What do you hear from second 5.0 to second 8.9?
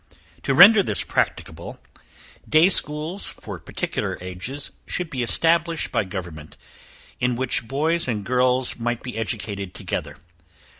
be established by government, in which boys and girls